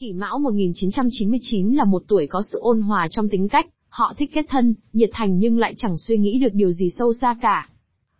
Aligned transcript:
Kỷ 0.00 0.12
Mão 0.12 0.38
1999 0.38 1.72
là 1.72 1.84
một 1.84 2.02
tuổi 2.08 2.26
có 2.26 2.42
sự 2.52 2.58
ôn 2.60 2.80
hòa 2.80 3.08
trong 3.10 3.28
tính 3.28 3.48
cách, 3.48 3.66
họ 3.88 4.14
thích 4.18 4.30
kết 4.34 4.46
thân, 4.48 4.74
nhiệt 4.92 5.10
thành 5.12 5.38
nhưng 5.38 5.58
lại 5.58 5.74
chẳng 5.76 5.96
suy 5.96 6.18
nghĩ 6.18 6.38
được 6.38 6.54
điều 6.54 6.72
gì 6.72 6.90
sâu 6.90 7.12
xa 7.12 7.36
cả. 7.40 7.68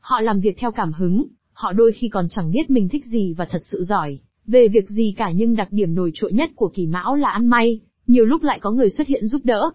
Họ 0.01 0.21
làm 0.21 0.41
việc 0.41 0.57
theo 0.59 0.73
cảm 0.73 0.93
hứng, 0.93 1.27
họ 1.53 1.73
đôi 1.73 1.93
khi 1.93 2.09
còn 2.09 2.27
chẳng 2.31 2.51
biết 2.53 2.71
mình 2.71 2.89
thích 2.89 3.05
gì 3.07 3.35
và 3.37 3.45
thật 3.45 3.63
sự 3.65 3.85
giỏi 3.85 4.19
về 4.47 4.69
việc 4.69 4.89
gì 4.89 5.15
cả 5.17 5.31
nhưng 5.31 5.57
đặc 5.57 5.69
điểm 5.71 5.95
nổi 5.95 6.11
trội 6.15 6.33
nhất 6.33 6.51
của 6.57 6.69
Kỷ 6.69 6.87
Mão 6.87 7.15
là 7.17 7.29
ăn 7.29 7.47
may, 7.47 7.81
nhiều 8.07 8.25
lúc 8.25 8.43
lại 8.43 8.59
có 8.61 8.71
người 8.71 8.91
xuất 8.91 9.07
hiện 9.07 9.27
giúp 9.27 9.41
đỡ. 9.45 9.71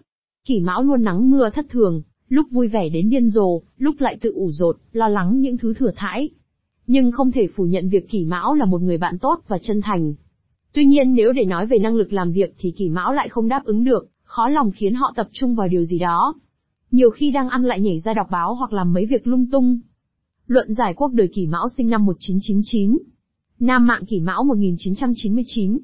Kỷ 0.46 0.60
Mão 0.60 0.82
luôn 0.82 1.02
nắng 1.02 1.30
mưa 1.30 1.50
thất 1.50 1.66
thường, 1.70 2.02
lúc 2.28 2.46
vui 2.50 2.68
vẻ 2.68 2.88
đến 2.88 3.10
điên 3.10 3.28
rồ, 3.28 3.60
lúc 3.78 4.00
lại 4.00 4.18
tự 4.20 4.32
ủ 4.32 4.50
rột, 4.50 4.76
lo 4.92 5.08
lắng 5.08 5.40
những 5.40 5.58
thứ 5.58 5.74
thừa 5.74 5.90
thãi. 5.96 6.28
Nhưng 6.86 7.12
không 7.12 7.32
thể 7.32 7.46
phủ 7.56 7.64
nhận 7.64 7.88
việc 7.88 8.08
Kỷ 8.08 8.24
Mão 8.24 8.54
là 8.54 8.64
một 8.64 8.82
người 8.82 8.98
bạn 8.98 9.18
tốt 9.18 9.40
và 9.48 9.58
chân 9.58 9.80
thành. 9.80 10.14
Tuy 10.72 10.84
nhiên 10.84 11.14
nếu 11.14 11.32
để 11.32 11.44
nói 11.44 11.66
về 11.66 11.78
năng 11.78 11.96
lực 11.96 12.12
làm 12.12 12.32
việc 12.32 12.54
thì 12.58 12.70
Kỷ 12.70 12.88
Mão 12.88 13.12
lại 13.12 13.28
không 13.28 13.48
đáp 13.48 13.64
ứng 13.64 13.84
được, 13.84 14.08
khó 14.22 14.48
lòng 14.48 14.70
khiến 14.70 14.94
họ 14.94 15.12
tập 15.16 15.28
trung 15.32 15.54
vào 15.54 15.68
điều 15.68 15.84
gì 15.84 15.98
đó. 15.98 16.34
Nhiều 16.90 17.10
khi 17.10 17.30
đang 17.30 17.48
ăn 17.48 17.64
lại 17.64 17.80
nhảy 17.80 18.00
ra 18.00 18.14
đọc 18.14 18.26
báo 18.30 18.54
hoặc 18.54 18.72
làm 18.72 18.92
mấy 18.92 19.06
việc 19.06 19.26
lung 19.26 19.50
tung. 19.50 19.80
Luận 20.46 20.74
giải 20.74 20.94
quốc 20.94 21.12
đời 21.12 21.28
Kỷ 21.28 21.46
Mão 21.46 21.68
sinh 21.76 21.90
năm 21.90 22.06
1999. 22.06 22.98
Nam 23.60 23.86
Mạng 23.86 24.04
Kỷ 24.06 24.20
Mão 24.20 24.44
1999. 24.44 25.78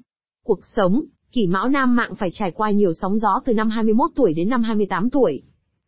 Cuộc 0.44 0.60
sống, 0.62 1.04
Kỷ 1.32 1.46
Mão 1.46 1.68
Nam 1.68 1.96
Mạng 1.96 2.14
phải 2.18 2.30
trải 2.32 2.50
qua 2.50 2.70
nhiều 2.70 2.92
sóng 2.92 3.18
gió 3.18 3.40
từ 3.44 3.52
năm 3.52 3.70
21 3.70 4.10
tuổi 4.14 4.32
đến 4.32 4.48
năm 4.48 4.62
28 4.62 5.10
tuổi. 5.10 5.42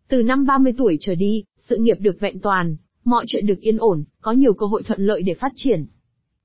Từ 0.09 0.23
năm 0.23 0.47
30 0.47 0.73
tuổi 0.79 0.97
trở 1.01 1.15
đi, 1.15 1.45
sự 1.57 1.77
nghiệp 1.77 1.97
được 2.01 2.21
vẹn 2.21 2.41
toàn, 2.41 2.77
mọi 3.05 3.25
chuyện 3.29 3.47
được 3.47 3.61
yên 3.61 3.79
ổn, 3.79 4.05
có 4.21 4.33
nhiều 4.33 4.55
cơ 4.55 4.67
hội 4.67 4.83
thuận 4.83 5.01
lợi 5.01 5.23
để 5.23 5.35
phát 5.35 5.53
triển. 5.55 5.87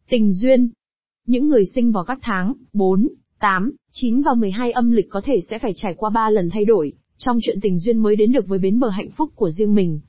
Tình 0.10 0.34
duyên. 0.34 0.70
Những 1.26 1.48
người 1.48 1.66
sinh 1.66 1.92
vào 1.92 2.04
các 2.04 2.20
tháng 2.22 2.54
4, 2.74 3.08
8, 3.40 3.72
9 3.92 4.22
và 4.22 4.34
12 4.34 4.72
âm 4.72 4.92
lịch 4.92 5.10
có 5.10 5.22
thể 5.26 5.40
sẽ 5.50 5.60
phải 5.60 5.74
trải 5.76 5.94
qua 5.94 6.10
3 6.10 6.30
lần 6.30 6.50
thay 6.50 6.66
đổi, 6.66 6.94
trong 7.18 7.38
chuyện 7.42 7.60
tình 7.62 7.80
duyên 7.80 7.98
mới 7.98 8.16
đến 8.16 8.32
được 8.32 8.48
với 8.48 8.60
bến 8.60 8.80
bờ 8.80 8.90
hạnh 8.90 9.10
phúc 9.10 9.30
của 9.36 9.50
riêng 9.50 9.76
mình. 9.76 10.00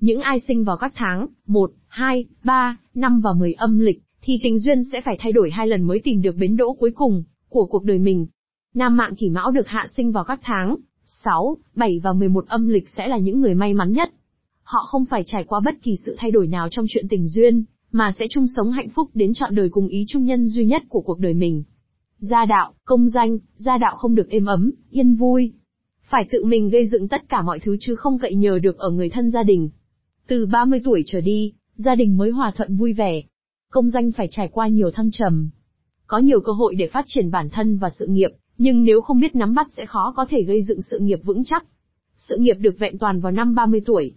Những 0.00 0.20
ai 0.20 0.40
sinh 0.40 0.64
vào 0.64 0.76
các 0.76 0.92
tháng 0.94 1.26
1, 1.46 1.70
2, 1.88 2.24
3, 2.44 2.76
5 2.94 3.20
và 3.20 3.32
10 3.32 3.52
âm 3.52 3.78
lịch, 3.78 4.02
thì 4.22 4.38
tình 4.42 4.58
duyên 4.58 4.84
sẽ 4.92 5.00
phải 5.04 5.16
thay 5.20 5.32
đổi 5.32 5.50
hai 5.50 5.66
lần 5.66 5.82
mới 5.82 6.00
tìm 6.04 6.22
được 6.22 6.36
bến 6.36 6.56
đỗ 6.56 6.72
cuối 6.72 6.90
cùng 6.94 7.24
của 7.48 7.66
cuộc 7.66 7.84
đời 7.84 7.98
mình. 7.98 8.26
Nam 8.74 8.96
mạng 8.96 9.14
kỷ 9.16 9.30
mão 9.30 9.50
được 9.50 9.68
hạ 9.68 9.86
sinh 9.96 10.12
vào 10.12 10.24
các 10.24 10.40
tháng 10.42 10.76
6, 11.04 11.56
7 11.74 12.00
và 12.04 12.12
11 12.12 12.46
âm 12.48 12.68
lịch 12.68 12.88
sẽ 12.88 13.08
là 13.08 13.18
những 13.18 13.40
người 13.40 13.54
may 13.54 13.74
mắn 13.74 13.92
nhất. 13.92 14.12
Họ 14.62 14.84
không 14.86 15.04
phải 15.04 15.22
trải 15.26 15.44
qua 15.44 15.60
bất 15.64 15.74
kỳ 15.82 15.96
sự 16.06 16.16
thay 16.18 16.30
đổi 16.30 16.46
nào 16.46 16.68
trong 16.70 16.84
chuyện 16.88 17.08
tình 17.08 17.28
duyên, 17.28 17.64
mà 17.94 18.12
sẽ 18.18 18.26
chung 18.30 18.46
sống 18.56 18.70
hạnh 18.70 18.88
phúc 18.88 19.10
đến 19.14 19.34
trọn 19.34 19.54
đời 19.54 19.68
cùng 19.68 19.88
ý 19.88 20.04
chung 20.08 20.24
nhân 20.24 20.46
duy 20.46 20.64
nhất 20.64 20.82
của 20.88 21.00
cuộc 21.00 21.18
đời 21.18 21.34
mình. 21.34 21.62
Gia 22.18 22.44
đạo, 22.44 22.74
công 22.84 23.08
danh, 23.08 23.38
gia 23.56 23.78
đạo 23.78 23.96
không 23.96 24.14
được 24.14 24.28
êm 24.28 24.46
ấm, 24.46 24.70
yên 24.90 25.14
vui. 25.14 25.52
Phải 26.02 26.28
tự 26.30 26.44
mình 26.44 26.70
gây 26.70 26.86
dựng 26.86 27.08
tất 27.08 27.28
cả 27.28 27.42
mọi 27.42 27.58
thứ 27.60 27.76
chứ 27.80 27.94
không 27.94 28.18
cậy 28.18 28.34
nhờ 28.34 28.58
được 28.58 28.78
ở 28.78 28.90
người 28.90 29.10
thân 29.10 29.30
gia 29.30 29.42
đình. 29.42 29.70
Từ 30.26 30.46
30 30.46 30.80
tuổi 30.84 31.02
trở 31.06 31.20
đi, 31.20 31.52
gia 31.76 31.94
đình 31.94 32.16
mới 32.16 32.30
hòa 32.30 32.52
thuận 32.56 32.76
vui 32.76 32.92
vẻ. 32.92 33.22
Công 33.70 33.90
danh 33.90 34.12
phải 34.12 34.28
trải 34.30 34.48
qua 34.52 34.68
nhiều 34.68 34.90
thăng 34.90 35.10
trầm. 35.10 35.50
Có 36.06 36.18
nhiều 36.18 36.40
cơ 36.40 36.52
hội 36.52 36.74
để 36.74 36.86
phát 36.86 37.04
triển 37.08 37.30
bản 37.30 37.50
thân 37.50 37.78
và 37.78 37.90
sự 37.90 38.06
nghiệp, 38.06 38.30
nhưng 38.58 38.84
nếu 38.84 39.00
không 39.00 39.20
biết 39.20 39.36
nắm 39.36 39.54
bắt 39.54 39.66
sẽ 39.76 39.86
khó 39.86 40.12
có 40.16 40.26
thể 40.30 40.42
gây 40.42 40.62
dựng 40.62 40.82
sự 40.82 40.98
nghiệp 40.98 41.20
vững 41.24 41.44
chắc. 41.44 41.64
Sự 42.16 42.36
nghiệp 42.38 42.56
được 42.60 42.78
vẹn 42.78 42.98
toàn 42.98 43.20
vào 43.20 43.32
năm 43.32 43.54
30 43.54 43.80
tuổi. 43.86 44.14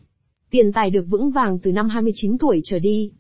Tiền 0.50 0.72
tài 0.72 0.90
được 0.90 1.06
vững 1.10 1.32
vàng 1.32 1.60
từ 1.60 1.72
năm 1.72 1.90
29 1.90 2.38
tuổi 2.38 2.62
trở 2.64 2.80
đi. 2.80 3.12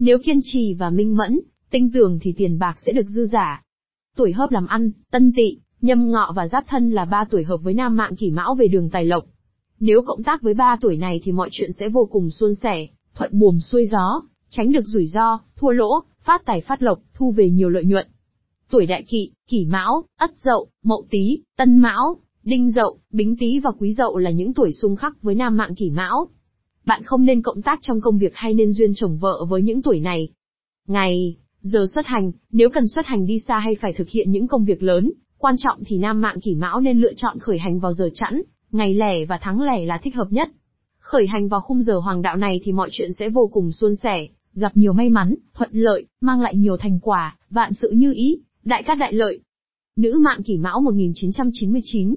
Nếu 0.00 0.18
kiên 0.18 0.38
trì 0.42 0.74
và 0.74 0.90
minh 0.90 1.16
mẫn, 1.16 1.40
tinh 1.70 1.90
tường 1.92 2.18
thì 2.22 2.34
tiền 2.36 2.58
bạc 2.58 2.76
sẽ 2.86 2.92
được 2.92 3.06
dư 3.06 3.26
giả. 3.26 3.62
Tuổi 4.16 4.32
hợp 4.32 4.50
làm 4.50 4.66
ăn, 4.66 4.90
tân 5.10 5.32
tỵ, 5.36 5.58
nhâm 5.80 6.10
ngọ 6.10 6.32
và 6.36 6.48
giáp 6.48 6.64
thân 6.68 6.90
là 6.90 7.04
ba 7.04 7.24
tuổi 7.30 7.44
hợp 7.44 7.56
với 7.62 7.74
nam 7.74 7.96
mạng 7.96 8.16
kỷ 8.16 8.30
mão 8.30 8.54
về 8.54 8.68
đường 8.68 8.90
tài 8.90 9.04
lộc. 9.04 9.24
Nếu 9.80 10.02
cộng 10.06 10.22
tác 10.22 10.42
với 10.42 10.54
ba 10.54 10.76
tuổi 10.80 10.96
này 10.96 11.20
thì 11.24 11.32
mọi 11.32 11.48
chuyện 11.52 11.72
sẽ 11.72 11.88
vô 11.88 12.08
cùng 12.10 12.30
suôn 12.30 12.54
sẻ, 12.54 12.86
thuận 13.14 13.38
buồm 13.38 13.58
xuôi 13.58 13.86
gió, 13.86 14.22
tránh 14.48 14.72
được 14.72 14.84
rủi 14.84 15.06
ro, 15.06 15.40
thua 15.56 15.70
lỗ, 15.70 16.00
phát 16.20 16.42
tài 16.44 16.60
phát 16.60 16.82
lộc, 16.82 16.98
thu 17.14 17.32
về 17.32 17.50
nhiều 17.50 17.68
lợi 17.68 17.84
nhuận. 17.84 18.06
Tuổi 18.70 18.86
đại 18.86 19.02
kỵ, 19.02 19.30
kỷ 19.48 19.64
mão, 19.64 20.04
ất 20.18 20.30
dậu, 20.44 20.68
mậu 20.84 21.06
tý, 21.10 21.42
tân 21.56 21.78
mão, 21.78 22.16
đinh 22.42 22.70
dậu, 22.70 22.98
bính 23.12 23.36
tý 23.36 23.58
và 23.58 23.70
quý 23.78 23.92
dậu 23.92 24.18
là 24.18 24.30
những 24.30 24.54
tuổi 24.54 24.72
xung 24.72 24.96
khắc 24.96 25.22
với 25.22 25.34
nam 25.34 25.56
mạng 25.56 25.74
kỷ 25.74 25.90
mão. 25.90 26.28
Bạn 26.86 27.02
không 27.02 27.24
nên 27.24 27.42
cộng 27.42 27.62
tác 27.62 27.78
trong 27.82 28.00
công 28.00 28.18
việc 28.18 28.32
hay 28.34 28.54
nên 28.54 28.72
duyên 28.72 28.92
chồng 28.94 29.18
vợ 29.18 29.44
với 29.48 29.62
những 29.62 29.82
tuổi 29.82 30.00
này. 30.00 30.28
Ngày, 30.88 31.36
giờ 31.62 31.86
xuất 31.94 32.06
hành, 32.06 32.32
nếu 32.52 32.70
cần 32.70 32.88
xuất 32.88 33.06
hành 33.06 33.26
đi 33.26 33.38
xa 33.38 33.58
hay 33.58 33.74
phải 33.74 33.92
thực 33.92 34.08
hiện 34.08 34.30
những 34.30 34.48
công 34.48 34.64
việc 34.64 34.82
lớn, 34.82 35.10
quan 35.38 35.54
trọng 35.58 35.78
thì 35.86 35.98
nam 35.98 36.20
mạng 36.20 36.40
kỷ 36.40 36.54
mão 36.54 36.80
nên 36.80 37.00
lựa 37.00 37.12
chọn 37.16 37.38
khởi 37.38 37.58
hành 37.58 37.78
vào 37.78 37.92
giờ 37.92 38.10
chẵn, 38.14 38.42
ngày 38.72 38.94
lẻ 38.94 39.24
và 39.24 39.38
tháng 39.42 39.60
lẻ 39.60 39.86
là 39.86 39.98
thích 40.02 40.14
hợp 40.14 40.26
nhất. 40.30 40.48
Khởi 40.98 41.26
hành 41.26 41.48
vào 41.48 41.60
khung 41.60 41.82
giờ 41.82 41.98
hoàng 41.98 42.22
đạo 42.22 42.36
này 42.36 42.60
thì 42.64 42.72
mọi 42.72 42.88
chuyện 42.92 43.12
sẽ 43.12 43.28
vô 43.28 43.50
cùng 43.52 43.72
suôn 43.72 43.96
sẻ, 43.96 44.28
gặp 44.54 44.76
nhiều 44.76 44.92
may 44.92 45.08
mắn, 45.08 45.34
thuận 45.54 45.70
lợi, 45.72 46.06
mang 46.20 46.40
lại 46.40 46.56
nhiều 46.56 46.76
thành 46.76 46.98
quả, 47.02 47.36
vạn 47.50 47.72
sự 47.74 47.90
như 47.90 48.12
ý, 48.12 48.40
đại 48.64 48.82
cát 48.82 48.98
đại 48.98 49.12
lợi. 49.12 49.40
Nữ 49.96 50.18
mạng 50.24 50.42
kỷ 50.42 50.56
mão 50.56 50.80
1999. 50.80 52.14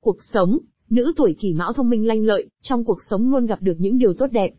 Cuộc 0.00 0.16
sống, 0.22 0.58
nữ 0.90 1.12
tuổi 1.16 1.36
kỷ 1.38 1.52
mão 1.52 1.72
thông 1.72 1.90
minh 1.90 2.06
lanh 2.06 2.24
lợi, 2.24 2.46
trong 2.62 2.84
cuộc 2.84 2.98
sống 3.10 3.30
luôn 3.30 3.46
gặp 3.46 3.62
được 3.62 3.76
những 3.78 3.98
điều 3.98 4.14
tốt 4.14 4.26
đẹp. 4.26 4.50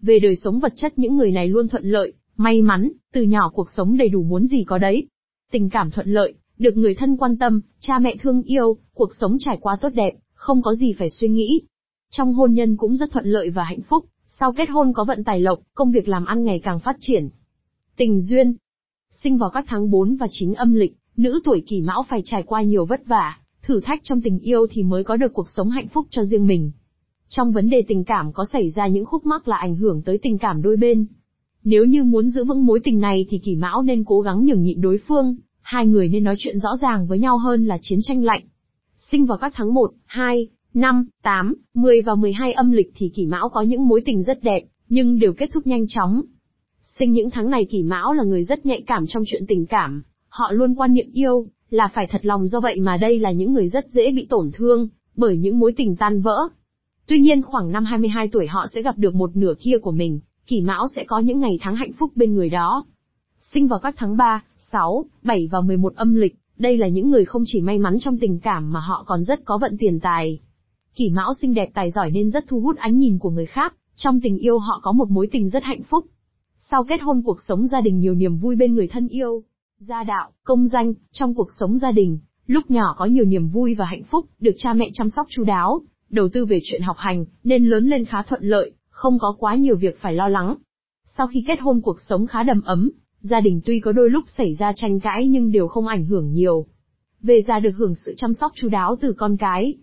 Về 0.00 0.18
đời 0.18 0.36
sống 0.36 0.58
vật 0.58 0.72
chất 0.76 0.98
những 0.98 1.16
người 1.16 1.30
này 1.30 1.48
luôn 1.48 1.68
thuận 1.68 1.84
lợi, 1.84 2.12
may 2.36 2.62
mắn, 2.62 2.92
từ 3.12 3.22
nhỏ 3.22 3.50
cuộc 3.54 3.70
sống 3.70 3.96
đầy 3.96 4.08
đủ 4.08 4.22
muốn 4.22 4.46
gì 4.46 4.64
có 4.64 4.78
đấy. 4.78 5.08
Tình 5.52 5.70
cảm 5.70 5.90
thuận 5.90 6.08
lợi, 6.08 6.34
được 6.58 6.76
người 6.76 6.94
thân 6.94 7.16
quan 7.16 7.38
tâm, 7.38 7.60
cha 7.80 7.98
mẹ 7.98 8.16
thương 8.20 8.42
yêu, 8.42 8.76
cuộc 8.94 9.10
sống 9.20 9.36
trải 9.38 9.58
qua 9.60 9.76
tốt 9.80 9.90
đẹp, 9.94 10.14
không 10.34 10.62
có 10.62 10.74
gì 10.74 10.92
phải 10.98 11.10
suy 11.10 11.28
nghĩ. 11.28 11.62
Trong 12.10 12.34
hôn 12.34 12.52
nhân 12.52 12.76
cũng 12.76 12.96
rất 12.96 13.10
thuận 13.12 13.26
lợi 13.26 13.50
và 13.50 13.64
hạnh 13.64 13.82
phúc, 13.88 14.04
sau 14.26 14.52
kết 14.52 14.68
hôn 14.70 14.92
có 14.92 15.04
vận 15.04 15.24
tài 15.24 15.40
lộc, 15.40 15.58
công 15.74 15.90
việc 15.90 16.08
làm 16.08 16.24
ăn 16.24 16.44
ngày 16.44 16.60
càng 16.62 16.80
phát 16.80 16.96
triển. 17.00 17.28
Tình 17.96 18.20
duyên, 18.20 18.56
Sinh 19.12 19.38
vào 19.38 19.50
các 19.50 19.64
tháng 19.68 19.90
4 19.90 20.16
và 20.16 20.26
9 20.30 20.52
âm 20.52 20.74
lịch, 20.74 20.96
nữ 21.16 21.40
tuổi 21.44 21.62
kỷ 21.66 21.80
mão 21.80 22.04
phải 22.08 22.22
trải 22.24 22.42
qua 22.42 22.62
nhiều 22.62 22.86
vất 22.86 23.06
vả, 23.06 23.38
thử 23.70 23.80
thách 23.80 24.00
trong 24.02 24.20
tình 24.20 24.38
yêu 24.38 24.66
thì 24.70 24.82
mới 24.82 25.04
có 25.04 25.16
được 25.16 25.32
cuộc 25.32 25.46
sống 25.56 25.70
hạnh 25.70 25.88
phúc 25.88 26.06
cho 26.10 26.24
riêng 26.24 26.46
mình. 26.46 26.70
Trong 27.28 27.52
vấn 27.52 27.70
đề 27.70 27.82
tình 27.88 28.04
cảm 28.04 28.32
có 28.32 28.44
xảy 28.52 28.70
ra 28.70 28.86
những 28.86 29.04
khúc 29.04 29.26
mắc 29.26 29.48
là 29.48 29.56
ảnh 29.56 29.76
hưởng 29.76 30.02
tới 30.02 30.18
tình 30.22 30.38
cảm 30.38 30.62
đôi 30.62 30.76
bên. 30.76 31.06
Nếu 31.64 31.84
như 31.84 32.04
muốn 32.04 32.28
giữ 32.28 32.44
vững 32.44 32.66
mối 32.66 32.80
tình 32.84 33.00
này 33.00 33.26
thì 33.30 33.38
kỷ 33.38 33.56
mão 33.56 33.82
nên 33.82 34.04
cố 34.04 34.20
gắng 34.20 34.44
nhường 34.44 34.62
nhịn 34.62 34.80
đối 34.80 34.98
phương, 35.08 35.36
hai 35.60 35.86
người 35.86 36.08
nên 36.08 36.24
nói 36.24 36.34
chuyện 36.38 36.58
rõ 36.60 36.70
ràng 36.82 37.06
với 37.06 37.18
nhau 37.18 37.38
hơn 37.38 37.66
là 37.66 37.78
chiến 37.82 37.98
tranh 38.02 38.24
lạnh. 38.24 38.42
Sinh 38.96 39.26
vào 39.26 39.38
các 39.38 39.52
tháng 39.56 39.74
1, 39.74 39.90
2, 40.06 40.48
5, 40.74 41.06
8, 41.22 41.54
10 41.74 42.02
và 42.02 42.14
12 42.14 42.52
âm 42.52 42.72
lịch 42.72 42.92
thì 42.96 43.08
kỷ 43.08 43.26
mão 43.26 43.48
có 43.48 43.62
những 43.62 43.88
mối 43.88 44.02
tình 44.04 44.22
rất 44.22 44.42
đẹp, 44.42 44.62
nhưng 44.88 45.18
đều 45.18 45.32
kết 45.32 45.50
thúc 45.52 45.66
nhanh 45.66 45.84
chóng. 45.88 46.22
Sinh 46.82 47.12
những 47.12 47.30
tháng 47.30 47.50
này 47.50 47.64
kỷ 47.70 47.82
mão 47.82 48.12
là 48.12 48.24
người 48.24 48.44
rất 48.44 48.66
nhạy 48.66 48.82
cảm 48.86 49.06
trong 49.06 49.22
chuyện 49.26 49.46
tình 49.48 49.66
cảm, 49.66 50.02
họ 50.28 50.52
luôn 50.52 50.74
quan 50.74 50.94
niệm 50.94 51.10
yêu, 51.12 51.46
là 51.70 51.88
phải 51.94 52.06
thật 52.06 52.26
lòng 52.26 52.46
do 52.46 52.60
vậy 52.60 52.80
mà 52.80 52.96
đây 52.96 53.18
là 53.18 53.30
những 53.30 53.52
người 53.52 53.68
rất 53.68 53.90
dễ 53.90 54.12
bị 54.12 54.26
tổn 54.30 54.50
thương, 54.54 54.88
bởi 55.16 55.36
những 55.36 55.58
mối 55.58 55.72
tình 55.76 55.96
tan 55.96 56.20
vỡ. 56.20 56.48
Tuy 57.06 57.20
nhiên 57.20 57.42
khoảng 57.42 57.72
năm 57.72 57.84
22 57.84 58.28
tuổi 58.28 58.46
họ 58.46 58.66
sẽ 58.74 58.82
gặp 58.82 58.98
được 58.98 59.14
một 59.14 59.36
nửa 59.36 59.54
kia 59.60 59.78
của 59.82 59.90
mình, 59.90 60.20
kỷ 60.46 60.60
mão 60.60 60.88
sẽ 60.96 61.04
có 61.04 61.18
những 61.18 61.40
ngày 61.40 61.58
tháng 61.60 61.76
hạnh 61.76 61.92
phúc 61.98 62.12
bên 62.16 62.34
người 62.34 62.50
đó. 62.50 62.84
Sinh 63.38 63.68
vào 63.68 63.78
các 63.78 63.94
tháng 63.98 64.16
3, 64.16 64.44
6, 64.58 65.04
7 65.22 65.48
và 65.52 65.60
11 65.60 65.94
âm 65.94 66.14
lịch, 66.14 66.36
đây 66.58 66.76
là 66.76 66.88
những 66.88 67.10
người 67.10 67.24
không 67.24 67.42
chỉ 67.46 67.60
may 67.60 67.78
mắn 67.78 67.96
trong 68.00 68.18
tình 68.18 68.40
cảm 68.40 68.72
mà 68.72 68.80
họ 68.80 69.04
còn 69.06 69.24
rất 69.24 69.44
có 69.44 69.58
vận 69.58 69.76
tiền 69.78 70.00
tài. 70.00 70.40
Kỷ 70.94 71.10
mão 71.10 71.34
xinh 71.34 71.54
đẹp 71.54 71.70
tài 71.74 71.90
giỏi 71.90 72.10
nên 72.10 72.30
rất 72.30 72.44
thu 72.48 72.60
hút 72.60 72.76
ánh 72.76 72.98
nhìn 72.98 73.18
của 73.18 73.30
người 73.30 73.46
khác, 73.46 73.74
trong 73.96 74.20
tình 74.20 74.38
yêu 74.38 74.58
họ 74.58 74.80
có 74.82 74.92
một 74.92 75.10
mối 75.10 75.28
tình 75.32 75.48
rất 75.48 75.62
hạnh 75.62 75.82
phúc. 75.82 76.06
Sau 76.58 76.84
kết 76.84 77.00
hôn 77.02 77.22
cuộc 77.24 77.42
sống 77.48 77.66
gia 77.66 77.80
đình 77.80 77.98
nhiều 77.98 78.14
niềm 78.14 78.36
vui 78.36 78.56
bên 78.56 78.74
người 78.74 78.88
thân 78.88 79.08
yêu, 79.08 79.42
gia 79.80 80.04
đạo, 80.04 80.30
công 80.44 80.66
danh, 80.68 80.92
trong 81.12 81.34
cuộc 81.34 81.48
sống 81.60 81.78
gia 81.78 81.92
đình, 81.92 82.18
lúc 82.46 82.70
nhỏ 82.70 82.94
có 82.98 83.04
nhiều 83.04 83.24
niềm 83.24 83.48
vui 83.48 83.74
và 83.74 83.84
hạnh 83.84 84.02
phúc, 84.10 84.26
được 84.40 84.52
cha 84.56 84.72
mẹ 84.72 84.90
chăm 84.92 85.10
sóc 85.10 85.26
chu 85.30 85.44
đáo, 85.44 85.82
đầu 86.10 86.28
tư 86.28 86.46
về 86.46 86.60
chuyện 86.64 86.82
học 86.82 86.96
hành, 86.98 87.24
nên 87.44 87.66
lớn 87.66 87.88
lên 87.88 88.04
khá 88.04 88.22
thuận 88.22 88.42
lợi, 88.42 88.72
không 88.88 89.18
có 89.18 89.34
quá 89.38 89.54
nhiều 89.54 89.76
việc 89.76 89.98
phải 90.00 90.14
lo 90.14 90.28
lắng. 90.28 90.56
Sau 91.06 91.26
khi 91.26 91.44
kết 91.46 91.60
hôn 91.60 91.80
cuộc 91.80 92.00
sống 92.00 92.26
khá 92.26 92.42
đầm 92.42 92.60
ấm, 92.62 92.90
gia 93.20 93.40
đình 93.40 93.60
tuy 93.64 93.80
có 93.80 93.92
đôi 93.92 94.10
lúc 94.10 94.24
xảy 94.28 94.54
ra 94.54 94.72
tranh 94.76 95.00
cãi 95.00 95.26
nhưng 95.28 95.52
đều 95.52 95.68
không 95.68 95.86
ảnh 95.86 96.04
hưởng 96.04 96.32
nhiều. 96.32 96.66
Về 97.22 97.42
già 97.42 97.60
được 97.60 97.72
hưởng 97.76 97.94
sự 97.94 98.14
chăm 98.16 98.34
sóc 98.34 98.52
chu 98.54 98.68
đáo 98.68 98.96
từ 99.00 99.12
con 99.12 99.36
cái. 99.36 99.74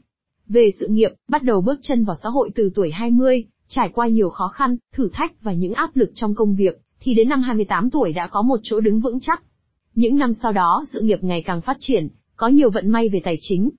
Về 0.48 0.70
sự 0.80 0.88
nghiệp, 0.88 1.12
bắt 1.30 1.44
đầu 1.44 1.62
bước 1.62 1.80
chân 1.82 2.06
vào 2.06 2.16
xã 2.24 2.30
hội 2.30 2.50
từ 2.56 2.70
tuổi 2.76 2.92
20, 2.92 3.46
Trải 3.68 3.90
qua 3.94 4.08
nhiều 4.08 4.30
khó 4.30 4.48
khăn, 4.48 4.78
thử 4.94 5.10
thách 5.14 5.42
và 5.42 5.54
những 5.54 5.74
áp 5.74 5.96
lực 5.96 6.12
trong 6.16 6.36
công 6.36 6.56
việc, 6.56 6.82
thì 7.00 7.14
đến 7.14 7.30
năm 7.30 7.42
28 7.42 7.90
tuổi 7.90 8.14
đã 8.14 8.28
có 8.28 8.42
một 8.42 8.60
chỗ 8.64 8.80
đứng 8.80 9.00
vững 9.00 9.20
chắc. 9.20 9.44
Những 9.98 10.16
năm 10.16 10.34
sau 10.34 10.52
đó 10.52 10.84
sự 10.94 11.02
nghiệp 11.02 11.24
ngày 11.24 11.44
càng 11.46 11.62
phát 11.62 11.78
triển, 11.80 12.08
có 12.36 12.48
nhiều 12.48 12.70
vận 12.70 12.90
may 12.90 13.10
về 13.10 13.22
tài 13.24 13.38
chính. 13.40 13.70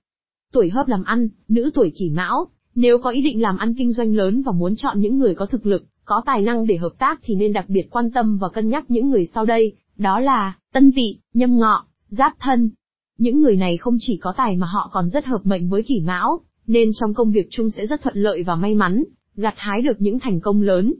Tuổi 0.51 0.69
hợp 0.69 0.87
làm 0.87 1.03
ăn, 1.03 1.29
nữ 1.47 1.71
tuổi 1.73 1.91
kỷ 1.95 2.09
mão, 2.09 2.47
nếu 2.75 2.97
có 2.97 3.09
ý 3.09 3.21
định 3.21 3.41
làm 3.41 3.57
ăn 3.57 3.73
kinh 3.77 3.91
doanh 3.91 4.15
lớn 4.15 4.41
và 4.41 4.51
muốn 4.51 4.75
chọn 4.75 4.99
những 4.99 5.17
người 5.19 5.35
có 5.35 5.45
thực 5.45 5.65
lực, 5.65 5.85
có 6.05 6.21
tài 6.25 6.41
năng 6.41 6.67
để 6.67 6.77
hợp 6.77 6.93
tác 6.99 7.19
thì 7.23 7.35
nên 7.35 7.53
đặc 7.53 7.65
biệt 7.67 7.87
quan 7.89 8.11
tâm 8.11 8.37
và 8.37 8.49
cân 8.49 8.69
nhắc 8.69 8.91
những 8.91 9.09
người 9.09 9.25
sau 9.25 9.45
đây, 9.45 9.73
đó 9.97 10.19
là 10.19 10.57
Tân 10.73 10.91
Tỵ, 10.95 11.17
Nhâm 11.33 11.57
Ngọ, 11.57 11.85
Giáp 12.09 12.33
Thân. 12.39 12.69
Những 13.17 13.41
người 13.41 13.55
này 13.55 13.77
không 13.77 13.97
chỉ 13.99 14.17
có 14.17 14.33
tài 14.37 14.55
mà 14.55 14.67
họ 14.67 14.89
còn 14.93 15.09
rất 15.09 15.25
hợp 15.25 15.41
mệnh 15.43 15.69
với 15.69 15.83
kỷ 15.83 15.99
mão, 15.99 16.41
nên 16.67 16.89
trong 16.93 17.13
công 17.13 17.31
việc 17.31 17.47
chung 17.49 17.69
sẽ 17.69 17.85
rất 17.85 18.01
thuận 18.01 18.17
lợi 18.17 18.43
và 18.43 18.55
may 18.55 18.75
mắn, 18.75 19.03
gặt 19.35 19.53
hái 19.57 19.81
được 19.81 20.01
những 20.01 20.19
thành 20.19 20.39
công 20.39 20.61
lớn. 20.61 20.93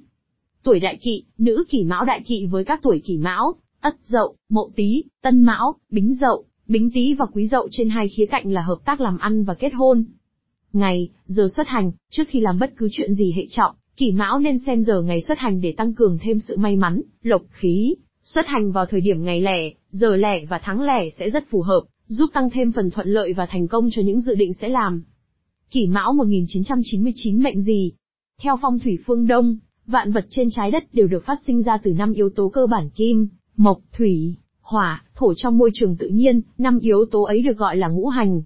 Tuổi 0.63 0.79
đại 0.79 0.99
kỵ, 1.01 1.23
nữ 1.37 1.63
kỷ 1.69 1.83
mão 1.83 2.05
đại 2.05 2.21
kỵ 2.27 2.45
với 2.45 2.65
các 2.65 2.79
tuổi 2.83 3.01
kỷ 3.05 3.17
mão, 3.17 3.55
ất 3.81 3.95
dậu, 4.05 4.35
mậu 4.49 4.71
tý, 4.75 5.03
tân 5.21 5.41
mão, 5.41 5.75
bính 5.91 6.13
dậu, 6.13 6.45
bính 6.67 6.91
tý 6.93 7.13
và 7.13 7.25
quý 7.33 7.47
dậu 7.47 7.67
trên 7.71 7.89
hai 7.89 8.07
khía 8.07 8.25
cạnh 8.25 8.53
là 8.53 8.61
hợp 8.61 8.77
tác 8.85 9.01
làm 9.01 9.17
ăn 9.17 9.43
và 9.43 9.53
kết 9.53 9.73
hôn. 9.73 10.03
Ngày, 10.73 11.09
giờ 11.25 11.47
xuất 11.55 11.67
hành, 11.67 11.91
trước 12.09 12.23
khi 12.27 12.39
làm 12.39 12.59
bất 12.59 12.73
cứ 12.77 12.87
chuyện 12.91 13.13
gì 13.13 13.33
hệ 13.35 13.45
trọng, 13.49 13.75
kỷ 13.97 14.11
mão 14.11 14.39
nên 14.39 14.59
xem 14.59 14.83
giờ 14.83 15.01
ngày 15.01 15.21
xuất 15.21 15.37
hành 15.37 15.61
để 15.61 15.73
tăng 15.77 15.93
cường 15.93 16.17
thêm 16.21 16.39
sự 16.39 16.57
may 16.57 16.75
mắn, 16.75 17.01
lộc 17.23 17.41
khí. 17.49 17.95
Xuất 18.23 18.47
hành 18.47 18.71
vào 18.71 18.85
thời 18.85 19.01
điểm 19.01 19.23
ngày 19.23 19.41
lẻ, 19.41 19.69
giờ 19.91 20.15
lẻ 20.15 20.45
và 20.45 20.59
tháng 20.63 20.81
lẻ 20.81 21.09
sẽ 21.09 21.29
rất 21.29 21.43
phù 21.49 21.61
hợp, 21.61 21.81
giúp 22.07 22.29
tăng 22.33 22.49
thêm 22.49 22.71
phần 22.71 22.89
thuận 22.91 23.07
lợi 23.07 23.33
và 23.33 23.45
thành 23.45 23.67
công 23.67 23.89
cho 23.91 24.01
những 24.01 24.21
dự 24.21 24.35
định 24.35 24.53
sẽ 24.53 24.69
làm. 24.69 25.03
Kỷ 25.71 25.87
Mão 25.87 26.13
1999 26.13 27.43
mệnh 27.43 27.61
gì? 27.61 27.91
Theo 28.41 28.55
phong 28.61 28.79
thủy 28.79 28.97
phương 29.05 29.27
Đông, 29.27 29.57
vạn 29.87 30.11
vật 30.11 30.25
trên 30.29 30.47
trái 30.51 30.71
đất 30.71 30.93
đều 30.93 31.07
được 31.07 31.25
phát 31.25 31.37
sinh 31.47 31.63
ra 31.63 31.77
từ 31.83 31.93
năm 31.93 32.13
yếu 32.13 32.29
tố 32.29 32.49
cơ 32.49 32.67
bản 32.67 32.89
kim, 32.89 33.27
mộc, 33.59 33.79
thủy, 33.97 34.35
hỏa, 34.61 35.03
thổ 35.15 35.33
trong 35.37 35.57
môi 35.57 35.71
trường 35.73 35.95
tự 35.95 36.07
nhiên, 36.07 36.41
năm 36.57 36.79
yếu 36.79 37.05
tố 37.11 37.23
ấy 37.23 37.41
được 37.41 37.57
gọi 37.57 37.77
là 37.77 37.87
ngũ 37.87 38.07
hành. 38.07 38.41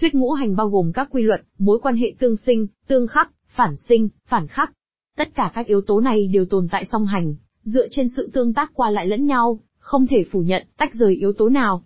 Thuyết 0.00 0.14
ngũ 0.14 0.30
hành 0.30 0.56
bao 0.56 0.68
gồm 0.68 0.92
các 0.92 1.08
quy 1.10 1.22
luật, 1.22 1.40
mối 1.58 1.78
quan 1.82 1.96
hệ 1.96 2.14
tương 2.18 2.36
sinh, 2.36 2.66
tương 2.86 3.06
khắc, 3.06 3.30
phản 3.48 3.76
sinh, 3.76 4.08
phản 4.26 4.46
khắc. 4.46 4.72
Tất 5.16 5.34
cả 5.34 5.52
các 5.54 5.66
yếu 5.66 5.80
tố 5.80 6.00
này 6.00 6.28
đều 6.28 6.44
tồn 6.44 6.68
tại 6.70 6.84
song 6.92 7.06
hành, 7.06 7.34
dựa 7.64 7.88
trên 7.90 8.08
sự 8.16 8.30
tương 8.32 8.54
tác 8.54 8.70
qua 8.74 8.90
lại 8.90 9.06
lẫn 9.06 9.26
nhau, 9.26 9.60
không 9.78 10.06
thể 10.06 10.24
phủ 10.32 10.40
nhận, 10.40 10.66
tách 10.78 10.94
rời 10.94 11.14
yếu 11.14 11.32
tố 11.32 11.48
nào. 11.48 11.82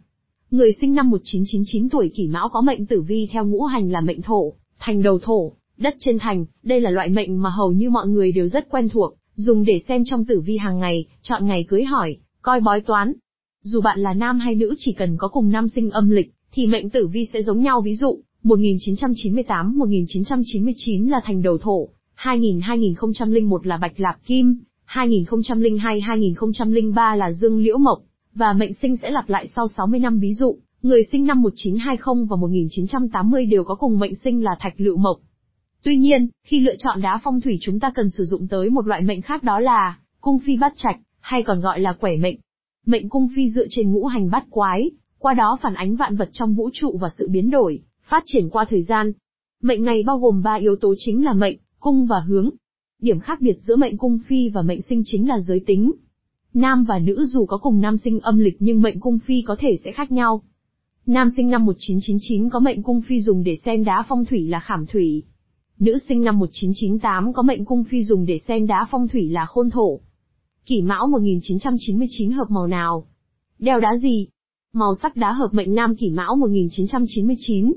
Người 0.50 0.73
sinh 0.81 0.94
năm 0.94 1.11
1999 1.11 1.88
tuổi 1.88 2.11
kỷ 2.15 2.26
mão 2.29 2.49
có 2.53 2.61
mệnh 2.61 2.87
tử 2.87 3.00
vi 3.00 3.29
theo 3.32 3.47
ngũ 3.47 3.65
hành 3.65 3.91
là 3.91 4.00
mệnh 4.00 4.23
thổ, 4.23 4.53
thành 4.79 5.03
đầu 5.03 5.19
thổ, 5.19 5.53
đất 5.76 5.97
trên 5.99 6.19
thành, 6.19 6.44
đây 6.62 6.81
là 6.81 6.91
loại 6.91 7.09
mệnh 7.09 7.43
mà 7.43 7.50
hầu 7.50 7.73
như 7.73 7.91
mọi 7.91 8.09
người 8.09 8.32
đều 8.32 8.49
rất 8.49 8.69
quen 8.70 8.88
thuộc, 8.88 9.15
dùng 9.35 9.65
để 9.65 9.79
xem 9.88 10.03
trong 10.05 10.25
tử 10.25 10.41
vi 10.41 10.56
hàng 10.56 10.79
ngày, 10.79 11.06
chọn 11.23 11.47
ngày 11.47 11.65
cưới 11.69 11.85
hỏi, 11.85 12.17
coi 12.43 12.61
bói 12.61 12.81
toán. 12.81 13.12
Dù 13.62 13.81
bạn 13.81 14.00
là 14.00 14.14
nam 14.14 14.38
hay 14.38 14.55
nữ 14.55 14.75
chỉ 14.79 14.93
cần 14.93 15.17
có 15.17 15.29
cùng 15.29 15.50
năm 15.50 15.69
sinh 15.69 15.90
âm 15.90 16.11
lịch, 16.11 16.32
thì 16.52 16.67
mệnh 16.67 16.90
tử 16.90 17.06
vi 17.06 17.25
sẽ 17.32 17.43
giống 17.43 17.62
nhau 17.62 17.81
ví 17.81 17.94
dụ, 17.94 18.20
1998-1999 18.44 21.11
là 21.11 21.20
thành 21.25 21.43
đầu 21.43 21.58
thổ, 21.58 21.88
2000-2001 22.17 23.58
là 23.62 23.76
bạch 23.76 24.00
lạp 24.00 24.25
kim, 24.26 24.58
2002-2003 24.88 27.17
là 27.17 27.32
dương 27.32 27.58
liễu 27.58 27.79
mộc, 27.79 28.02
và 28.35 28.52
mệnh 28.52 28.75
sinh 28.75 28.96
sẽ 28.96 29.11
lặp 29.11 29.29
lại 29.29 29.46
sau 29.56 29.69
60 29.69 30.00
năm 30.00 30.19
ví 30.19 30.34
dụ, 30.34 30.58
người 30.82 31.02
sinh 31.12 31.26
năm 31.26 31.43
1920 31.43 32.26
và 32.31 32.37
1980 32.37 33.46
đều 33.46 33.64
có 33.64 33.75
cùng 33.75 33.99
mệnh 33.99 34.14
sinh 34.14 34.44
là 34.44 34.56
thạch 34.61 34.75
lựu 34.76 34.96
mộc. 34.96 35.17
Tuy 35.82 35.96
nhiên, 35.96 36.29
khi 36.44 36.61
lựa 36.61 36.76
chọn 36.79 37.00
đá 37.00 37.20
phong 37.25 37.41
thủy 37.41 37.58
chúng 37.61 37.81
ta 37.81 37.91
cần 37.94 38.11
sử 38.11 38.25
dụng 38.25 38.49
tới 38.49 38.70
một 38.70 38.87
loại 38.87 39.02
mệnh 39.02 39.23
khác 39.23 39.43
đó 39.43 39.61
là 39.61 39.99
cung 40.20 40.38
phi 40.38 40.56
bát 40.56 40.73
trạch, 40.76 41.00
hay 41.28 41.42
còn 41.42 41.60
gọi 41.60 41.80
là 41.80 41.92
quẻ 41.92 42.16
mệnh. 42.16 42.36
Mệnh 42.86 43.08
cung 43.08 43.28
phi 43.36 43.50
dựa 43.50 43.66
trên 43.70 43.92
ngũ 43.92 44.06
hành 44.06 44.30
bát 44.30 44.44
quái, 44.50 44.90
qua 45.19 45.34
đó 45.34 45.58
phản 45.62 45.75
ánh 45.75 45.96
vạn 45.96 46.16
vật 46.16 46.28
trong 46.32 46.54
vũ 46.54 46.70
trụ 46.72 46.98
và 47.00 47.08
sự 47.19 47.28
biến 47.28 47.50
đổi, 47.50 47.82
phát 48.08 48.22
triển 48.26 48.48
qua 48.48 48.66
thời 48.70 48.82
gian. 48.82 49.12
Mệnh 49.62 49.84
này 49.84 50.02
bao 50.06 50.19
gồm 50.19 50.42
ba 50.42 50.54
yếu 50.54 50.76
tố 50.76 50.94
chính 50.98 51.25
là 51.25 51.32
mệnh, 51.32 51.58
cung 51.80 52.06
và 52.06 52.20
hướng. 52.20 52.50
Điểm 53.02 53.20
khác 53.20 53.40
biệt 53.40 53.58
giữa 53.60 53.76
mệnh 53.76 53.96
cung 53.96 54.19
phi 54.26 54.48
và 54.48 54.62
mệnh 54.62 54.82
sinh 54.82 55.02
chính 55.04 55.28
là 55.28 55.40
giới 55.40 55.60
tính. 55.66 55.92
Nam 56.54 56.84
và 56.84 56.98
nữ 56.98 57.25
dù 57.25 57.46
có 57.46 57.58
cùng 57.58 57.81
nam 57.81 57.96
sinh 57.96 58.20
âm 58.20 58.38
lịch 58.38 58.56
nhưng 58.58 58.82
mệnh 58.82 59.00
cung 59.00 59.19
phi 59.19 59.42
có 59.42 59.56
thể 59.58 59.76
sẽ 59.84 59.92
khác 59.92 60.12
nhau. 60.12 60.42
Nam 61.06 61.28
sinh 61.36 61.50
năm 61.50 61.66
1999 61.66 62.50
có 62.50 62.60
mệnh 62.60 62.82
cung 62.82 63.00
phi 63.00 63.20
dùng 63.20 63.44
để 63.44 63.56
xem 63.56 63.84
đá 63.84 64.04
phong 64.08 64.24
thủy 64.24 64.48
là 64.48 64.60
khảm 64.60 64.86
thủy. 64.86 65.22
Nữ 65.78 65.98
sinh 66.08 66.24
năm 66.24 66.38
1998 66.38 67.32
có 67.32 67.42
mệnh 67.42 67.64
cung 67.64 67.84
phi 67.84 68.04
dùng 68.04 68.26
để 68.26 68.38
xem 68.38 68.66
đá 68.66 68.86
phong 68.90 69.08
thủy 69.08 69.28
là 69.28 69.46
khôn 69.46 69.70
thổ. 69.70 70.00
Kỷ 70.69 70.82
mão 70.82 71.06
1999 71.06 72.31
hợp 72.31 72.50
màu 72.50 72.67
nào? 72.67 73.05
Đeo 73.59 73.81
đá 73.81 73.97
gì? 73.97 74.29
Màu 74.73 74.94
sắc 75.03 75.17
đá 75.17 75.32
hợp 75.32 75.49
mệnh 75.53 75.75
nam 75.75 75.97
kỷ 75.97 76.11
mão 76.11 76.37
1999. 76.37 77.73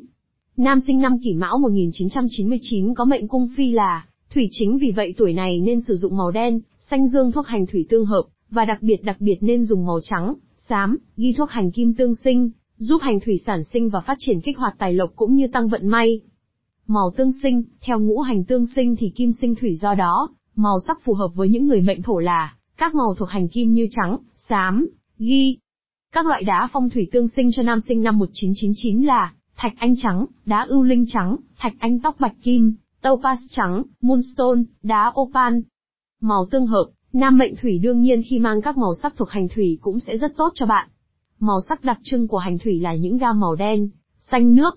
Nam 0.58 0.80
sinh 0.88 1.00
năm 1.00 1.20
kỷ 1.24 1.34
mão 1.34 1.58
1999 1.58 2.94
có 2.94 3.06
mệnh 3.06 3.28
cung 3.28 3.48
phi 3.58 3.72
là 3.72 4.06
thủy 4.34 4.48
chính 4.52 4.78
vì 4.78 4.92
vậy 4.92 5.14
tuổi 5.18 5.34
này 5.34 5.60
nên 5.60 5.82
sử 5.82 5.96
dụng 5.96 6.18
màu 6.18 6.32
đen, 6.32 6.62
xanh 6.80 7.08
dương 7.08 7.32
thuốc 7.32 7.48
hành 7.48 7.66
thủy 7.66 7.86
tương 7.90 8.06
hợp, 8.06 8.24
và 8.50 8.66
đặc 8.66 8.78
biệt 8.82 9.04
đặc 9.04 9.22
biệt 9.22 9.38
nên 9.42 9.66
dùng 9.66 9.86
màu 9.86 10.00
trắng, 10.04 10.34
xám, 10.56 10.98
ghi 11.18 11.34
thuốc 11.34 11.50
hành 11.50 11.72
kim 11.72 11.94
tương 11.94 12.16
sinh, 12.16 12.50
giúp 12.78 13.02
hành 13.02 13.20
thủy 13.20 13.40
sản 13.46 13.64
sinh 13.64 13.90
và 13.90 14.02
phát 14.02 14.18
triển 14.20 14.42
kích 14.42 14.58
hoạt 14.58 14.76
tài 14.78 14.94
lộc 14.94 15.12
cũng 15.16 15.36
như 15.36 15.48
tăng 15.48 15.68
vận 15.68 15.88
may. 15.88 16.22
Màu 16.88 17.12
tương 17.18 17.32
sinh, 17.44 17.64
theo 17.82 18.00
ngũ 18.00 18.20
hành 18.20 18.44
tương 18.44 18.66
sinh 18.76 18.96
thì 18.96 19.10
kim 19.10 19.32
sinh 19.42 19.56
thủy 19.56 19.76
do 19.76 19.96
đó, 19.96 20.30
màu 20.56 20.78
sắc 20.88 21.02
phù 21.04 21.14
hợp 21.14 21.32
với 21.36 21.50
những 21.50 21.68
người 21.68 21.82
mệnh 21.82 22.02
thổ 22.02 22.20
là 22.20 22.56
các 22.82 22.96
màu 22.96 23.16
thuộc 23.18 23.30
hành 23.30 23.48
kim 23.48 23.74
như 23.74 23.88
trắng, 23.92 24.18
xám, 24.36 24.88
ghi. 25.18 25.58
Các 26.14 26.26
loại 26.26 26.44
đá 26.44 26.70
phong 26.74 26.90
thủy 26.90 27.08
tương 27.12 27.28
sinh 27.28 27.50
cho 27.52 27.64
nam 27.64 27.82
sinh 27.82 28.02
năm 28.04 28.20
1999 28.20 29.02
là 29.02 29.34
thạch 29.56 29.74
anh 29.78 29.94
trắng, 29.98 30.26
đá 30.46 30.62
ưu 30.62 30.84
linh 30.84 31.06
trắng, 31.08 31.36
thạch 31.58 31.74
anh 31.80 32.00
tóc 32.00 32.16
bạch 32.20 32.36
kim, 32.44 32.76
topaz 33.02 33.36
trắng, 33.50 33.84
moonstone, 34.02 34.62
đá 34.84 35.14
opal. 35.20 35.54
Màu 36.22 36.46
tương 36.52 36.68
hợp, 36.68 36.86
nam 37.14 37.38
mệnh 37.38 37.56
thủy 37.56 37.80
đương 37.80 38.02
nhiên 38.02 38.22
khi 38.30 38.40
mang 38.40 38.62
các 38.62 38.78
màu 38.78 38.96
sắc 39.02 39.14
thuộc 39.18 39.30
hành 39.30 39.48
thủy 39.56 39.78
cũng 39.82 40.00
sẽ 40.00 40.18
rất 40.18 40.38
tốt 40.38 40.52
cho 40.56 40.66
bạn. 40.66 40.90
Màu 41.40 41.62
sắc 41.70 41.84
đặc 41.84 42.00
trưng 42.04 42.28
của 42.28 42.38
hành 42.38 42.58
thủy 42.60 42.80
là 42.80 42.96
những 42.96 43.18
gam 43.18 43.40
màu 43.40 43.56
đen, 43.56 43.90
xanh 44.20 44.56
nước. 44.56 44.76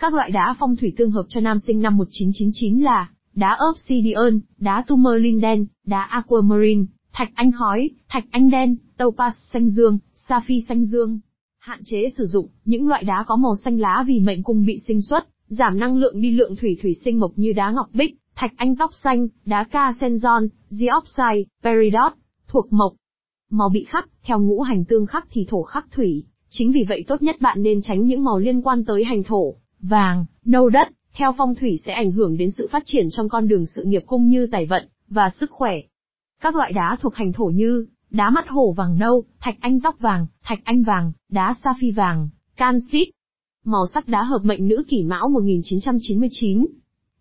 Các 0.00 0.14
loại 0.14 0.30
đá 0.30 0.54
phong 0.58 0.76
thủy 0.76 0.92
tương 0.96 1.10
hợp 1.10 1.26
cho 1.28 1.40
nam 1.40 1.58
sinh 1.58 1.82
năm 1.82 1.96
1999 1.96 2.80
là 2.80 3.10
đá 3.34 3.58
obsidian, 3.70 4.40
đá 4.58 4.84
tourmaline 4.86 5.40
đen, 5.40 5.66
đá 5.86 6.02
aquamarine, 6.02 6.84
thạch 7.12 7.30
anh 7.34 7.52
khói, 7.52 7.90
thạch 8.08 8.24
anh 8.30 8.50
đen, 8.50 8.76
topaz 8.98 9.30
xanh 9.52 9.68
dương, 9.68 9.98
sapphire 10.14 10.66
xanh 10.68 10.84
dương. 10.84 11.20
Hạn 11.58 11.80
chế 11.84 12.10
sử 12.16 12.24
dụng 12.24 12.48
những 12.64 12.88
loại 12.88 13.04
đá 13.04 13.24
có 13.26 13.36
màu 13.36 13.56
xanh 13.64 13.78
lá 13.78 14.04
vì 14.06 14.20
mệnh 14.20 14.42
cung 14.42 14.66
bị 14.66 14.78
sinh 14.86 15.02
xuất, 15.02 15.28
giảm 15.46 15.78
năng 15.78 15.96
lượng 15.96 16.20
đi 16.20 16.30
lượng 16.30 16.56
thủy 16.56 16.78
thủy 16.82 16.94
sinh 17.04 17.20
mộc 17.20 17.32
như 17.36 17.52
đá 17.52 17.70
ngọc 17.70 17.86
bích, 17.92 18.16
thạch 18.34 18.52
anh 18.56 18.76
tóc 18.76 18.90
xanh, 18.94 19.28
đá 19.46 19.64
ca 19.64 19.92
senzon, 20.00 20.48
diopside, 20.68 21.44
peridot, 21.62 22.12
thuộc 22.48 22.72
mộc. 22.72 22.92
Màu 23.50 23.68
bị 23.68 23.84
khắc, 23.84 24.08
theo 24.22 24.40
ngũ 24.40 24.60
hành 24.60 24.84
tương 24.84 25.06
khắc 25.06 25.26
thì 25.30 25.46
thổ 25.48 25.62
khắc 25.62 25.86
thủy, 25.92 26.24
chính 26.48 26.72
vì 26.72 26.84
vậy 26.88 27.04
tốt 27.08 27.22
nhất 27.22 27.36
bạn 27.40 27.62
nên 27.62 27.82
tránh 27.82 28.04
những 28.04 28.24
màu 28.24 28.38
liên 28.38 28.62
quan 28.62 28.84
tới 28.84 29.04
hành 29.04 29.22
thổ, 29.22 29.54
vàng, 29.80 30.26
nâu 30.44 30.68
đất, 30.68 30.88
theo 31.14 31.34
phong 31.38 31.54
thủy 31.54 31.78
sẽ 31.84 31.92
ảnh 31.92 32.12
hưởng 32.12 32.36
đến 32.36 32.50
sự 32.50 32.68
phát 32.72 32.82
triển 32.86 33.08
trong 33.10 33.28
con 33.28 33.48
đường 33.48 33.66
sự 33.66 33.84
nghiệp 33.84 34.02
cung 34.06 34.28
như 34.28 34.46
tài 34.52 34.66
vận, 34.66 34.88
và 35.08 35.30
sức 35.30 35.50
khỏe. 35.50 35.80
Các 36.40 36.56
loại 36.56 36.72
đá 36.72 36.96
thuộc 37.00 37.14
hành 37.14 37.32
thổ 37.32 37.44
như, 37.44 37.86
đá 38.10 38.30
mắt 38.30 38.44
hổ 38.48 38.72
vàng 38.72 38.98
nâu, 38.98 39.24
thạch 39.40 39.56
anh 39.60 39.80
tóc 39.80 40.00
vàng, 40.00 40.26
thạch 40.42 40.58
anh 40.64 40.82
vàng, 40.82 41.12
đá 41.28 41.54
sa 41.64 41.70
phi 41.80 41.90
vàng, 41.90 42.28
canxit. 42.56 43.08
Màu 43.64 43.86
sắc 43.94 44.08
đá 44.08 44.22
hợp 44.22 44.40
mệnh 44.44 44.68
nữ 44.68 44.82
kỷ 44.88 45.02
mão 45.02 45.28
1999. 45.28 46.66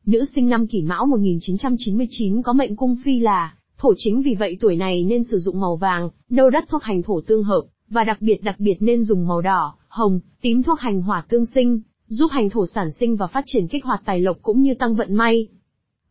Nữ 0.06 0.26
sinh 0.36 0.50
năm 0.50 0.68
kỷ 0.68 0.82
mão 0.82 1.06
1999 1.06 2.42
có 2.42 2.54
mệnh 2.54 2.76
cung 2.76 2.96
phi 3.04 3.20
là 3.20 3.54
thổ 3.78 3.94
chính 3.98 4.22
vì 4.22 4.36
vậy 4.36 4.58
tuổi 4.60 4.76
này 4.76 5.04
nên 5.04 5.24
sử 5.24 5.38
dụng 5.38 5.60
màu 5.60 5.76
vàng, 5.76 6.10
nâu 6.30 6.50
đất 6.50 6.66
thuộc 6.70 6.84
hành 6.84 7.04
thổ 7.04 7.22
tương 7.22 7.44
hợp, 7.44 7.62
và 7.90 8.04
đặc 8.04 8.18
biệt 8.22 8.44
đặc 8.44 8.60
biệt 8.60 8.78
nên 8.80 9.04
dùng 9.04 9.28
màu 9.28 9.42
đỏ, 9.42 9.76
hồng, 9.88 10.20
tím 10.42 10.64
thuộc 10.64 10.80
hành 10.80 11.02
hỏa 11.02 11.22
tương 11.30 11.46
sinh, 11.46 11.82
giúp 12.08 12.28
hành 12.32 12.50
thổ 12.50 12.66
sản 12.66 12.92
sinh 12.92 13.16
và 13.16 13.28
phát 13.28 13.44
triển 13.48 13.68
kích 13.68 13.86
hoạt 13.86 14.02
tài 14.06 14.20
lộc 14.20 14.38
cũng 14.42 14.62
như 14.62 14.74
tăng 14.74 14.96
vận 14.96 15.16
may. 15.16 15.48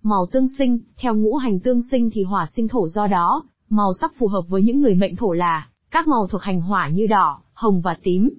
Màu 0.08 0.26
tương 0.26 0.48
sinh, 0.58 0.78
theo 0.96 1.14
ngũ 1.14 1.36
hành 1.36 1.60
tương 1.60 1.82
sinh 1.90 2.10
thì 2.10 2.22
hỏa 2.22 2.46
sinh 2.56 2.68
thổ 2.68 2.88
do 2.88 3.06
đó, 3.06 3.44
màu 3.68 3.92
sắc 4.00 4.12
phù 4.18 4.26
hợp 4.26 4.42
với 4.48 4.62
những 4.62 4.80
người 4.80 4.94
mệnh 4.94 5.16
thổ 5.16 5.32
là 5.32 5.68
các 5.90 6.08
màu 6.08 6.26
thuộc 6.26 6.42
hành 6.42 6.60
hỏa 6.60 6.88
như 6.88 7.06
đỏ, 7.06 7.40
hồng 7.52 7.80
và 7.80 7.96
tím. 8.02 8.30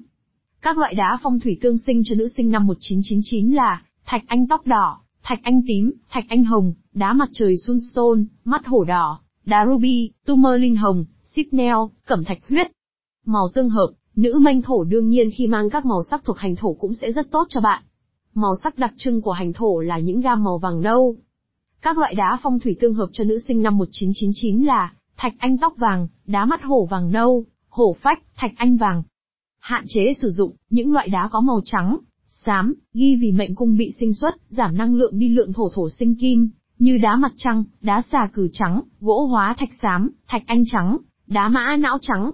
Các 0.61 0.77
loại 0.77 0.95
đá 0.95 1.17
phong 1.23 1.39
thủy 1.39 1.57
tương 1.61 1.77
sinh 1.77 2.01
cho 2.05 2.15
nữ 2.15 2.27
sinh 2.38 2.51
năm 2.51 2.67
1999 2.67 3.51
là 3.51 3.83
thạch 4.05 4.21
anh 4.27 4.47
tóc 4.47 4.67
đỏ, 4.67 4.99
thạch 5.23 5.39
anh 5.43 5.61
tím, 5.67 5.91
thạch 6.09 6.23
anh 6.29 6.43
hồng, 6.43 6.73
đá 6.93 7.13
mặt 7.13 7.29
trời 7.33 7.57
sunstone, 7.57 8.21
mắt 8.45 8.65
hổ 8.65 8.83
đỏ, 8.83 9.19
đá 9.45 9.65
ruby, 9.65 10.11
tourmaline 10.25 10.75
hồng, 10.75 11.05
sipnel, 11.23 11.77
cẩm 12.05 12.23
thạch 12.23 12.39
huyết. 12.49 12.71
Màu 13.25 13.49
tương 13.53 13.69
hợp, 13.69 13.89
nữ 14.15 14.39
mệnh 14.41 14.61
thổ 14.61 14.83
đương 14.83 15.09
nhiên 15.09 15.29
khi 15.35 15.47
mang 15.47 15.69
các 15.69 15.85
màu 15.85 16.03
sắc 16.03 16.23
thuộc 16.23 16.38
hành 16.38 16.55
thổ 16.55 16.73
cũng 16.73 16.93
sẽ 16.93 17.11
rất 17.11 17.31
tốt 17.31 17.47
cho 17.49 17.61
bạn. 17.61 17.83
Màu 18.33 18.55
sắc 18.63 18.77
đặc 18.77 18.93
trưng 18.97 19.21
của 19.21 19.31
hành 19.31 19.53
thổ 19.53 19.79
là 19.79 19.99
những 19.99 20.21
gam 20.21 20.43
màu 20.43 20.57
vàng 20.57 20.81
nâu. 20.81 21.15
Các 21.81 21.98
loại 21.98 22.15
đá 22.15 22.38
phong 22.43 22.59
thủy 22.59 22.75
tương 22.79 22.93
hợp 22.93 23.09
cho 23.13 23.24
nữ 23.24 23.39
sinh 23.48 23.62
năm 23.62 23.77
1999 23.77 24.63
là 24.63 24.93
thạch 25.17 25.33
anh 25.38 25.57
tóc 25.57 25.74
vàng, 25.77 26.07
đá 26.25 26.45
mắt 26.45 26.63
hổ 26.63 26.86
vàng 26.86 27.12
nâu, 27.12 27.45
hổ 27.69 27.95
phách, 28.01 28.19
thạch 28.36 28.51
anh 28.57 28.77
vàng. 28.77 29.03
Hạn 29.59 29.83
chế 29.88 30.13
sử 30.21 30.29
dụng 30.29 30.55
những 30.69 30.93
loại 30.93 31.07
đá 31.07 31.29
có 31.31 31.41
màu 31.41 31.62
trắng, 31.65 31.98
xám, 32.27 32.74
ghi 32.93 33.15
vì 33.15 33.31
mệnh 33.31 33.55
cung 33.55 33.77
bị 33.77 33.91
sinh 34.00 34.13
xuất, 34.13 34.36
giảm 34.50 34.77
năng 34.77 34.95
lượng 34.95 35.19
đi 35.19 35.29
lượng 35.29 35.53
thổ 35.53 35.69
thổ 35.74 35.89
sinh 35.89 36.15
kim, 36.15 36.50
như 36.79 36.98
đá 36.98 37.15
mặt 37.15 37.31
trăng, 37.38 37.63
đá 37.81 38.01
xà 38.12 38.29
cừ 38.33 38.50
trắng, 38.53 38.81
gỗ 39.00 39.25
hóa 39.25 39.55
thạch 39.57 39.74
xám, 39.81 40.12
thạch 40.27 40.43
anh 40.45 40.63
trắng, 40.65 40.98
đá 41.27 41.50
mã 41.50 41.75
não 41.79 41.98
trắng. 42.01 42.31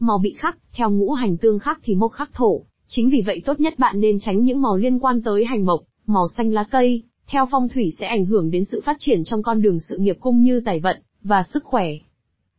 Màu 0.00 0.18
bị 0.18 0.34
khắc, 0.38 0.58
theo 0.72 0.90
ngũ 0.90 1.12
hành 1.12 1.36
tương 1.36 1.58
khắc 1.58 1.80
thì 1.82 1.94
mộc 1.94 2.12
khắc 2.12 2.32
thổ, 2.32 2.64
Chính 2.86 3.10
vì 3.10 3.22
vậy 3.26 3.42
tốt 3.44 3.60
nhất 3.60 3.78
bạn 3.78 4.00
nên 4.00 4.18
tránh 4.20 4.42
những 4.42 4.62
màu 4.62 4.76
liên 4.76 4.98
quan 4.98 5.22
tới 5.22 5.44
hành 5.44 5.64
mộc, 5.64 5.80
màu 6.06 6.28
xanh 6.36 6.52
lá 6.52 6.64
cây, 6.70 7.02
theo 7.26 7.46
phong 7.50 7.68
thủy 7.68 7.92
sẽ 7.98 8.06
ảnh 8.06 8.26
hưởng 8.26 8.50
đến 8.50 8.64
sự 8.64 8.80
phát 8.86 8.96
triển 8.98 9.24
trong 9.24 9.42
con 9.42 9.62
đường 9.62 9.80
sự 9.80 9.98
nghiệp 9.98 10.16
cung 10.20 10.42
như 10.42 10.60
tài 10.64 10.80
vận 10.80 10.96
và 11.22 11.42
sức 11.42 11.64
khỏe. 11.64 11.88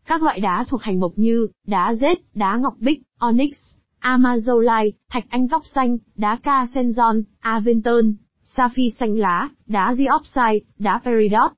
Các 0.06 0.24
loại 0.24 0.40
đá 0.40 0.66
thuộc 0.70 0.82
hành 0.82 1.00
mộc 1.00 1.12
như 1.16 1.48
đá 1.68 1.96
rết, 1.96 2.18
đá 2.36 2.58
ngọc 2.58 2.74
bích, 2.80 3.02
onyx, 3.18 3.54
amazolite, 4.02 4.92
thạch 5.10 5.26
anh 5.30 5.48
tóc 5.48 5.62
xanh, 5.66 5.98
đá 6.16 6.40
ca 6.44 6.68
senzon, 6.74 7.24
aventon, 7.40 8.14
sapphire 8.44 8.96
xanh 9.00 9.18
lá, 9.18 9.50
đá 9.68 9.96
diopside, 9.96 10.60
đá 10.80 11.02
peridot. 11.06 11.52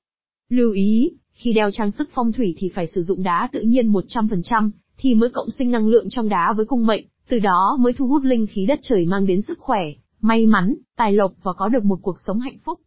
Lưu 0.50 0.72
ý, 0.72 1.12
khi 1.34 1.54
đeo 1.54 1.72
trang 1.72 1.92
sức 1.92 2.10
phong 2.14 2.32
thủy 2.32 2.56
thì 2.58 2.70
phải 2.76 2.88
sử 2.88 3.02
dụng 3.02 3.24
đá 3.24 3.50
tự 3.52 3.62
nhiên 3.62 3.92
100%, 3.92 4.70
thì 4.98 5.16
mới 5.16 5.30
cộng 5.30 5.50
sinh 5.50 5.72
năng 5.72 5.88
lượng 5.88 6.10
trong 6.10 6.30
đá 6.30 6.54
với 6.58 6.66
cung 6.66 6.86
mệnh, 6.86 7.06
từ 7.30 7.40
đó 7.40 7.78
mới 7.80 7.94
thu 7.94 8.08
hút 8.08 8.24
linh 8.24 8.48
khí 8.48 8.66
đất 8.66 8.80
trời 8.82 9.06
mang 9.06 9.26
đến 9.26 9.42
sức 9.42 9.60
khỏe, 9.60 9.86
may 10.22 10.46
mắn, 10.46 10.76
tài 10.98 11.14
lộc 11.14 11.32
và 11.44 11.54
có 11.54 11.68
được 11.68 11.84
một 11.84 12.00
cuộc 12.02 12.16
sống 12.28 12.40
hạnh 12.40 12.58
phúc. 12.66 12.80